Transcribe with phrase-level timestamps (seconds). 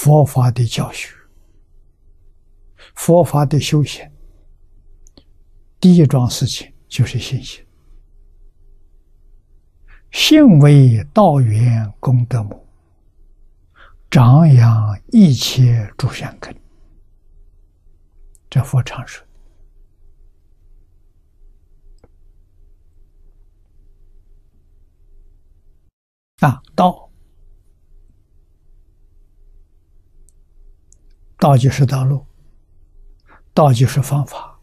[0.00, 1.12] 佛法的教学，
[2.94, 4.08] 佛法的修行，
[5.80, 7.66] 第一桩事情就是信心。
[10.12, 12.64] 信为道源功德母，
[14.08, 16.56] 长养一切诸善根。
[18.48, 19.26] 这佛常说
[26.38, 27.07] 啊，道，
[31.38, 32.26] 道就是道路，
[33.54, 34.58] 道就是方法。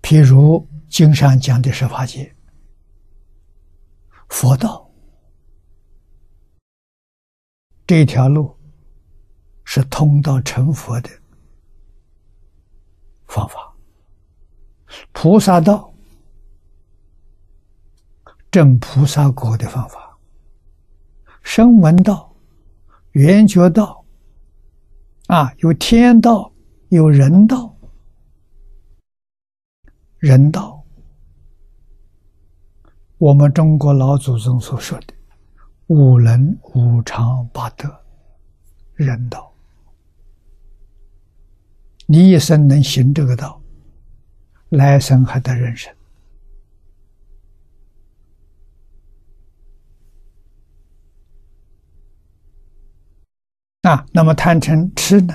[0.00, 2.34] 譬如经上讲的十法界，
[4.28, 4.88] 佛道
[7.86, 8.56] 这条路
[9.64, 11.10] 是通到成佛的
[13.26, 13.76] 方法；
[15.12, 15.92] 菩萨道
[18.50, 19.98] 证菩萨果的方法；
[21.42, 22.34] 声闻道、
[23.12, 24.04] 缘觉道
[25.26, 26.52] 啊，有天道，
[26.88, 27.72] 有人道。
[30.18, 30.82] 人道，
[33.18, 35.14] 我们中国老祖宗所说的
[35.88, 37.88] 五伦、五常、八德，
[38.94, 39.52] 人道。
[42.06, 43.60] 你一生能行这个道，
[44.70, 45.95] 来生还得人生。
[53.88, 55.32] 啊，那么贪嗔痴呢？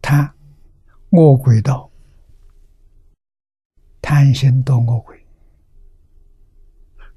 [0.00, 0.32] 贪，
[1.10, 1.90] 恶鬼道。
[4.00, 5.26] 贪心多恶鬼，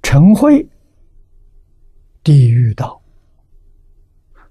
[0.01, 0.67] 嗔恚
[2.23, 3.01] 地狱道，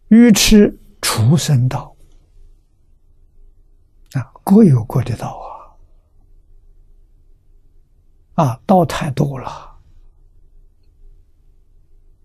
[0.09, 1.95] 愚痴畜生道，
[4.13, 5.39] 啊，各有各的道
[8.35, 9.79] 啊，啊，道太多了，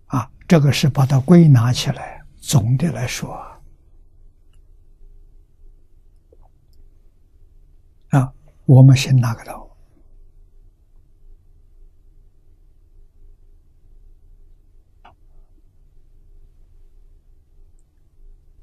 [0.06, 3.32] 啊，这个是把它归纳起来，总的来说，
[8.10, 8.34] 啊，
[8.66, 9.70] 我们先拿个道？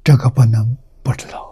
[0.03, 1.47] 这个不能不知道。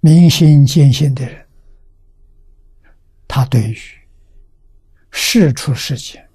[0.00, 1.48] 明心见性的人，
[3.28, 3.76] 他对于
[5.10, 6.28] 世出世间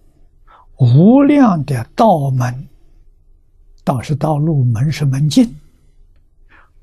[0.79, 2.69] 无量的道门，
[3.83, 5.53] 道是道路，门是门径，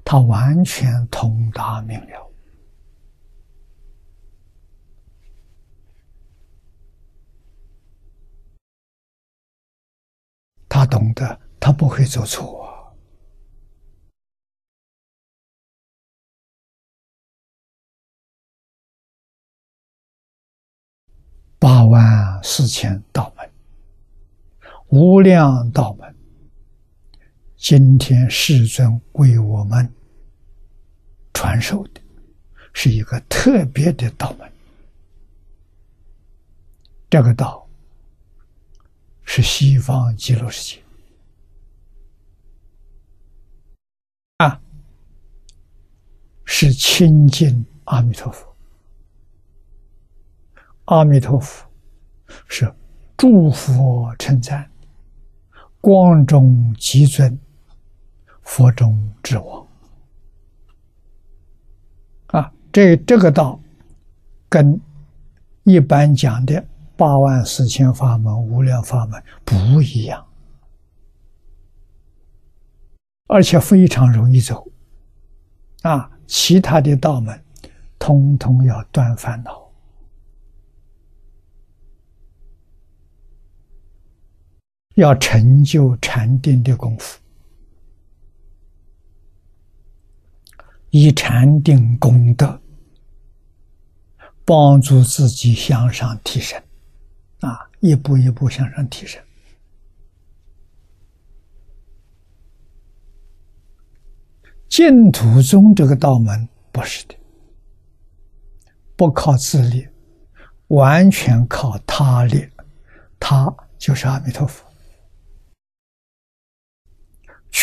[0.04, 2.30] 他完全通达明了。
[10.68, 12.94] 他懂得，他不会做错。
[21.58, 23.50] 八万四千道门，
[24.88, 26.14] 无量道门，
[27.56, 29.92] 今天世尊为我们
[31.34, 32.00] 传授的，
[32.72, 34.52] 是一个特别的道门。
[37.10, 37.62] 这个道。
[39.28, 40.82] 是西方极乐世界
[44.36, 44.62] 啊，
[46.44, 48.56] 是亲近阿弥陀佛。
[50.84, 51.68] 阿弥陀佛
[52.48, 52.72] 是
[53.16, 54.70] 诸佛称赞，
[55.80, 57.38] 光中极尊，
[58.42, 59.66] 佛中之王
[62.28, 62.52] 啊。
[62.72, 63.60] 这这个道
[64.48, 64.80] 跟
[65.64, 66.64] 一般讲的。
[66.98, 70.26] 八万四千法门，无量法门不一样，
[73.26, 74.66] 而且非常容易走。
[75.82, 77.38] 啊，其他的道门，
[77.98, 79.65] 通通要断烦恼，
[84.96, 87.18] 要成就禅定的功夫，
[90.90, 92.60] 以禅定功德
[94.44, 96.60] 帮助自己向上提升。
[97.40, 99.22] 啊，一步一步向上提升。
[104.68, 107.14] 净土宗这个道门不是的，
[108.96, 109.86] 不靠自力，
[110.68, 112.48] 完全靠他力，
[113.20, 114.65] 他就是阿弥陀佛，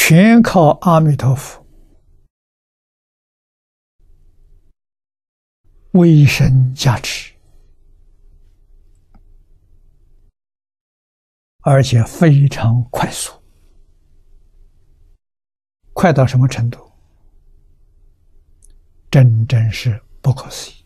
[0.06, 1.66] 全靠阿弥陀佛
[5.94, 7.34] 威神加持。
[11.62, 13.32] 而且非常快速，
[15.94, 16.92] 快到什么程度？
[19.10, 20.86] 真真是不可思议。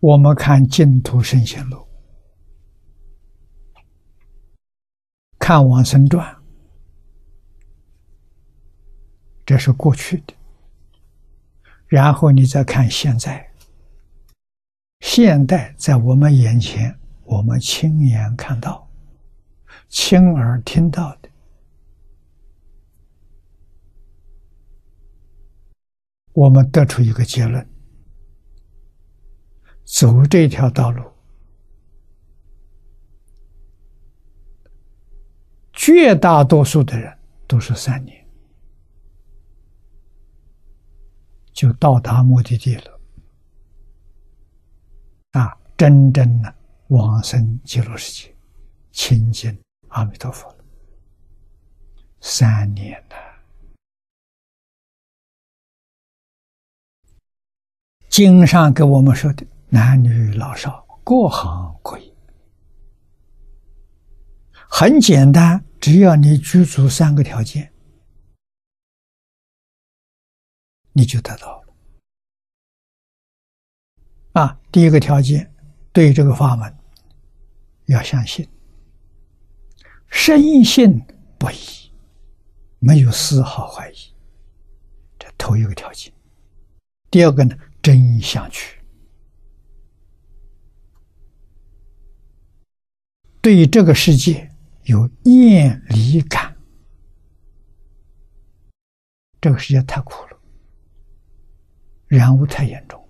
[0.00, 1.89] 我们看净土圣贤录，
[5.40, 6.36] 看往生传，
[9.44, 10.34] 这是过去的。
[11.88, 13.50] 然后你再看现在，
[15.00, 18.88] 现代在我们眼前，我们亲眼看到、
[19.88, 21.28] 亲耳听到的，
[26.32, 27.66] 我们得出一个结论。
[29.84, 31.02] 走这条道路，
[35.92, 38.24] 绝大多数的人都是三年
[41.52, 43.00] 就到达目的地了，
[45.32, 46.54] 啊，真正的
[46.88, 48.34] 往生极乐世界，
[48.92, 50.64] 亲近阿弥陀佛了。
[52.20, 53.16] 三年了，
[58.08, 59.44] 经上给我们说的。
[59.68, 62.12] 男女老少各行各业，
[64.52, 67.72] 很简单，只要你具足三个条件，
[70.92, 71.74] 你就得到了。
[74.32, 75.52] 啊，第一个条件，
[75.92, 76.76] 对这个法门
[77.86, 78.46] 要相信，
[80.10, 81.00] 深信
[81.38, 81.90] 不疑，
[82.78, 83.96] 没有丝毫怀疑，
[85.18, 86.12] 这头一个条件。
[87.10, 88.78] 第二个呢，真相去。
[93.40, 94.49] 对于这个世界
[94.90, 96.56] 有厌离感，
[99.40, 100.36] 这个世界太苦了，
[102.08, 103.00] 染污太严重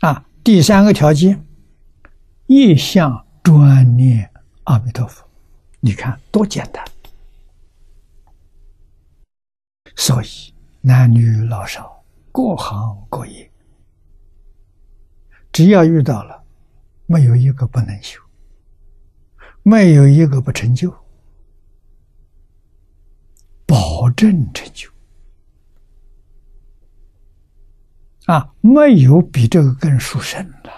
[0.00, 0.26] 啊！
[0.42, 1.46] 第三个条件，
[2.46, 4.32] 一向专念
[4.64, 5.24] 阿弥陀佛，
[5.78, 6.84] 你看多简单。
[9.94, 13.49] 所以男女老少各行各业。
[15.60, 16.42] 只要遇到了，
[17.04, 18.18] 没有一个不能修，
[19.62, 20.90] 没有一个不成就，
[23.66, 24.88] 保证成就。
[28.24, 30.72] 啊，没有比这个更殊胜的。